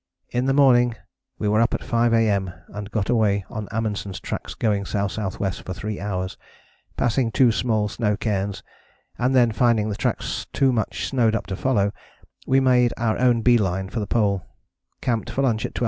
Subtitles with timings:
[0.29, 0.95] In the morning
[1.37, 2.51] we were up at 5 A.M.
[2.69, 5.51] and got away on Amundsen's tracks going S.S.W.
[5.61, 6.37] for three hours,
[6.97, 8.63] passing two small snow cairns,
[9.19, 11.91] and then, finding the tracks too much snowed up to follow,
[12.47, 14.43] we made our own bee line for the Pole:
[15.01, 15.79] camped for lunch at 12.